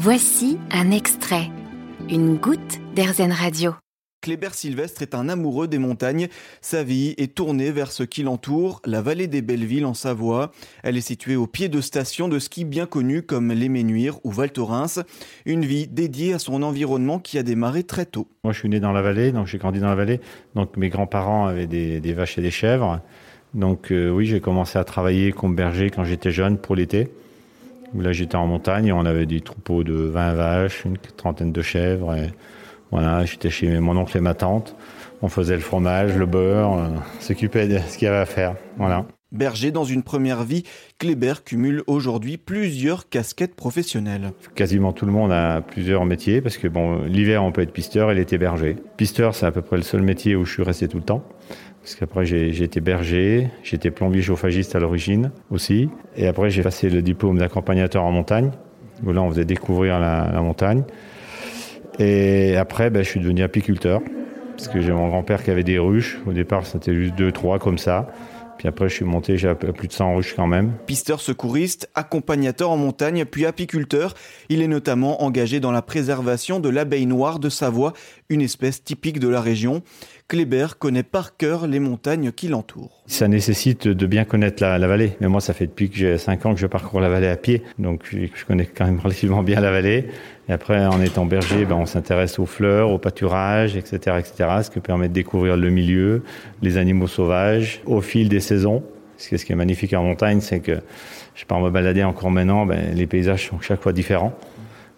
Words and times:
Voici 0.00 0.58
un 0.70 0.92
extrait, 0.92 1.50
une 2.08 2.36
goutte 2.36 2.78
d'Airzen 2.94 3.32
Radio. 3.32 3.74
Kléber 4.22 4.50
Sylvestre 4.52 5.02
est 5.02 5.12
un 5.12 5.28
amoureux 5.28 5.66
des 5.66 5.78
montagnes. 5.78 6.28
Sa 6.60 6.84
vie 6.84 7.16
est 7.18 7.34
tournée 7.34 7.72
vers 7.72 7.90
ce 7.90 8.04
qui 8.04 8.22
l'entoure, 8.22 8.80
la 8.84 9.02
vallée 9.02 9.26
des 9.26 9.42
Bellevilles 9.42 9.84
en 9.84 9.94
Savoie. 9.94 10.52
Elle 10.84 10.96
est 10.96 11.00
située 11.00 11.34
au 11.34 11.48
pied 11.48 11.68
de 11.68 11.80
stations 11.80 12.28
de 12.28 12.38
ski 12.38 12.64
bien 12.64 12.86
connues 12.86 13.22
comme 13.22 13.50
l'Éménuire 13.50 14.24
ou 14.24 14.30
Val 14.30 14.52
Thorens. 14.52 15.02
Une 15.46 15.64
vie 15.64 15.88
dédiée 15.88 16.32
à 16.32 16.38
son 16.38 16.62
environnement 16.62 17.18
qui 17.18 17.36
a 17.36 17.42
démarré 17.42 17.82
très 17.82 18.06
tôt. 18.06 18.28
Moi, 18.44 18.52
je 18.52 18.60
suis 18.60 18.68
né 18.68 18.78
dans 18.78 18.92
la 18.92 19.02
vallée, 19.02 19.32
donc 19.32 19.48
j'ai 19.48 19.58
grandi 19.58 19.80
dans 19.80 19.88
la 19.88 19.96
vallée. 19.96 20.20
Donc 20.54 20.76
mes 20.76 20.90
grands-parents 20.90 21.46
avaient 21.48 21.66
des, 21.66 22.12
vaches 22.12 22.38
et 22.38 22.42
des 22.42 22.52
chèvres. 22.52 23.00
Donc 23.52 23.90
euh, 23.90 24.10
oui, 24.10 24.26
j'ai 24.26 24.38
commencé 24.38 24.78
à 24.78 24.84
travailler 24.84 25.32
comme 25.32 25.56
berger 25.56 25.90
quand 25.90 26.04
j'étais 26.04 26.30
jeune 26.30 26.56
pour 26.56 26.76
l'été. 26.76 27.10
Là, 27.94 28.12
j'étais 28.12 28.36
en 28.36 28.46
montagne, 28.46 28.92
on 28.92 29.06
avait 29.06 29.26
des 29.26 29.40
troupeaux 29.40 29.82
de 29.82 29.94
20 29.94 30.34
vaches, 30.34 30.84
une 30.84 30.98
trentaine 30.98 31.52
de 31.52 31.62
chèvres. 31.62 32.14
Et 32.14 32.30
voilà, 32.90 33.24
j'étais 33.24 33.50
chez 33.50 33.78
mon 33.80 33.96
oncle 33.96 34.16
et 34.16 34.20
ma 34.20 34.34
tante. 34.34 34.76
On 35.22 35.28
faisait 35.28 35.54
le 35.54 35.60
fromage, 35.60 36.16
le 36.16 36.26
beurre, 36.26 36.70
on 36.70 36.94
s'occupait 37.20 37.66
de 37.66 37.78
ce 37.78 37.98
qu'il 37.98 38.06
y 38.06 38.08
avait 38.08 38.18
à 38.18 38.26
faire. 38.26 38.54
Voilà. 38.76 39.06
Berger 39.30 39.70
dans 39.70 39.84
une 39.84 40.02
première 40.02 40.42
vie, 40.42 40.62
Kléber 40.98 41.34
cumule 41.44 41.82
aujourd'hui 41.86 42.38
plusieurs 42.38 43.10
casquettes 43.10 43.54
professionnelles. 43.54 44.32
Quasiment 44.54 44.94
tout 44.94 45.04
le 45.04 45.12
monde 45.12 45.32
a 45.32 45.60
plusieurs 45.60 46.06
métiers 46.06 46.40
parce 46.40 46.56
que 46.56 46.66
bon, 46.66 47.02
l'hiver 47.02 47.44
on 47.44 47.52
peut 47.52 47.60
être 47.60 47.72
pisteur 47.72 48.10
et 48.10 48.14
l'été 48.14 48.38
berger. 48.38 48.76
Pisteur, 48.96 49.34
c'est 49.34 49.44
à 49.44 49.52
peu 49.52 49.60
près 49.60 49.76
le 49.76 49.82
seul 49.82 50.00
métier 50.00 50.34
où 50.34 50.46
je 50.46 50.52
suis 50.54 50.62
resté 50.62 50.88
tout 50.88 50.96
le 50.96 51.02
temps. 51.02 51.24
Parce 51.88 51.96
qu'après 51.96 52.26
j'ai 52.26 52.62
été 52.62 52.82
berger, 52.82 53.48
j'étais 53.62 53.90
plombier 53.90 54.20
chauffagiste 54.20 54.76
à 54.76 54.78
l'origine 54.78 55.30
aussi. 55.50 55.88
Et 56.16 56.26
après 56.26 56.50
j'ai 56.50 56.62
passé 56.62 56.90
le 56.90 57.00
diplôme 57.00 57.38
d'accompagnateur 57.38 58.04
en 58.04 58.12
montagne, 58.12 58.50
où 59.06 59.10
là 59.10 59.22
on 59.22 59.30
faisait 59.30 59.46
découvrir 59.46 59.98
la, 59.98 60.38
montagne. 60.42 60.84
Et 61.98 62.58
après, 62.58 62.90
ben, 62.90 63.02
je 63.02 63.08
suis 63.08 63.20
devenu 63.20 63.42
apiculteur, 63.42 64.02
parce 64.54 64.68
que 64.68 64.82
j'ai 64.82 64.92
mon 64.92 65.08
grand-père 65.08 65.42
qui 65.42 65.50
avait 65.50 65.64
des 65.64 65.78
ruches. 65.78 66.18
Au 66.26 66.32
départ, 66.32 66.66
c'était 66.66 66.94
juste 66.94 67.14
deux, 67.14 67.32
trois 67.32 67.58
comme 67.58 67.78
ça. 67.78 68.06
Puis 68.58 68.66
après, 68.66 68.88
je 68.88 68.94
suis 68.94 69.04
monté, 69.04 69.38
j'ai 69.38 69.54
plus 69.54 69.86
de 69.86 69.92
100 69.92 70.16
ruches 70.16 70.34
quand 70.34 70.48
même. 70.48 70.72
Pisteur 70.86 71.20
secouriste, 71.20 71.88
accompagnateur 71.94 72.70
en 72.70 72.76
montagne, 72.76 73.24
puis 73.24 73.46
apiculteur. 73.46 74.14
Il 74.48 74.60
est 74.60 74.68
notamment 74.68 75.22
engagé 75.22 75.60
dans 75.60 75.70
la 75.70 75.80
préservation 75.80 76.58
de 76.58 76.68
l'abeille 76.68 77.06
noire 77.06 77.38
de 77.38 77.48
Savoie, 77.48 77.92
une 78.28 78.42
espèce 78.42 78.82
typique 78.82 79.20
de 79.20 79.28
la 79.28 79.40
région. 79.40 79.82
Kléber 80.28 80.66
connaît 80.78 81.02
par 81.02 81.38
cœur 81.38 81.66
les 81.66 81.80
montagnes 81.80 82.32
qui 82.32 82.48
l'entourent. 82.48 83.02
Ça 83.06 83.28
nécessite 83.28 83.88
de 83.88 84.06
bien 84.06 84.26
connaître 84.26 84.62
la, 84.62 84.78
vallée. 84.86 85.12
Mais 85.22 85.26
moi, 85.26 85.40
ça 85.40 85.54
fait 85.54 85.66
depuis 85.66 85.88
que 85.88 85.96
j'ai 85.96 86.18
5 86.18 86.44
ans 86.44 86.54
que 86.54 86.60
je 86.60 86.66
parcours 86.66 87.00
la 87.00 87.08
vallée 87.08 87.28
à 87.28 87.36
pied. 87.38 87.62
Donc, 87.78 88.02
je 88.12 88.44
connais 88.44 88.66
quand 88.66 88.84
même 88.84 89.00
relativement 89.02 89.42
bien 89.42 89.58
la 89.62 89.70
vallée. 89.70 90.08
Et 90.50 90.52
après, 90.52 90.84
en 90.84 91.00
étant 91.00 91.24
berger, 91.24 91.64
ben, 91.64 91.76
on 91.76 91.86
s'intéresse 91.86 92.38
aux 92.38 92.44
fleurs, 92.44 92.90
au 92.90 92.98
pâturage, 92.98 93.74
etc., 93.74 94.16
etc., 94.18 94.50
ce 94.64 94.70
qui 94.70 94.80
permet 94.80 95.08
de 95.08 95.14
découvrir 95.14 95.56
le 95.56 95.70
milieu, 95.70 96.22
les 96.60 96.76
animaux 96.76 97.06
sauvages, 97.06 97.80
au 97.86 98.02
fil 98.02 98.28
des 98.28 98.40
saisons. 98.40 98.82
Ce 99.16 99.34
qui 99.34 99.52
est 99.52 99.56
magnifique 99.56 99.94
en 99.94 100.02
montagne, 100.02 100.42
c'est 100.42 100.60
que 100.60 100.78
je 101.34 101.46
pars 101.46 101.60
me 101.60 101.70
balader 101.70 102.04
encore 102.04 102.30
maintenant, 102.30 102.66
ben, 102.66 102.94
les 102.94 103.06
paysages 103.06 103.48
sont 103.48 103.60
chaque 103.60 103.80
fois 103.80 103.94
différents 103.94 104.36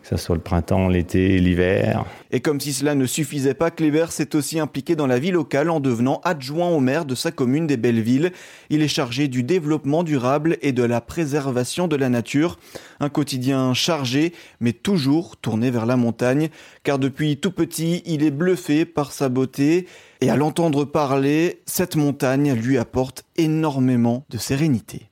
que 0.03 0.09
ce 0.09 0.17
soit 0.17 0.37
le 0.37 0.41
printemps, 0.41 0.89
l'été, 0.89 1.39
l'hiver. 1.39 2.05
Et 2.31 2.41
comme 2.41 2.61
si 2.61 2.73
cela 2.73 2.95
ne 2.95 3.06
suffisait 3.06 3.55
pas, 3.55 3.70
Kléber 3.70 4.06
s'est 4.11 4.34
aussi 4.34 4.59
impliqué 4.59 4.97
dans 4.97 5.06
la 5.06 5.19
vie 5.19 5.31
locale 5.31 5.69
en 5.69 5.81
devenant 5.81 6.20
adjoint 6.25 6.70
au 6.70 6.81
maire 6.81 7.05
de 7.05 7.15
sa 7.15 7.31
commune 7.31 7.67
des 7.67 7.77
Bellevilles. 7.77 8.33
Il 8.71 8.83
est 8.83 8.89
chargé 8.89 9.28
du 9.28 9.43
développement 9.43 10.03
durable 10.03 10.56
et 10.62 10.73
de 10.73 10.83
la 10.83 11.01
préservation 11.01 11.87
de 11.87 11.97
la 11.97 12.09
nature. 12.09 12.59
Un 12.98 13.09
quotidien 13.09 13.75
chargé, 13.75 14.33
mais 14.61 14.73
toujours 14.73 15.37
tourné 15.37 15.71
vers 15.71 15.87
la 15.87 15.97
montagne, 15.97 16.48
car 16.83 16.98
depuis 16.98 17.37
tout 17.37 17.53
petit, 17.53 18.03
il 18.06 18.23
est 18.23 18.31
bluffé 18.31 18.84
par 18.84 19.12
sa 19.12 19.28
beauté. 19.28 19.87
Et 20.23 20.31
à 20.31 20.37
l'entendre 20.37 20.84
parler, 20.84 21.61
cette 21.67 21.97
montagne 21.97 22.55
lui 22.55 22.78
apporte 22.78 23.25
énormément 23.37 24.25
de 24.31 24.38
sérénité. 24.38 25.11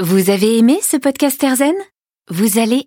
Vous 0.00 0.30
avez 0.30 0.58
aimé 0.58 0.78
ce 0.82 0.96
podcast 0.96 1.42
Erzen 1.42 1.74
Vous 2.30 2.58
allez 2.58 2.86